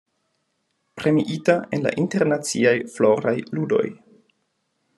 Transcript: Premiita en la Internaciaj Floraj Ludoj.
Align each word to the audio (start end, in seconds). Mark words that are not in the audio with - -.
Premiita 1.01 1.55
en 1.77 1.85
la 1.87 1.91
Internaciaj 2.03 2.73
Floraj 2.95 3.35
Ludoj. 3.59 3.87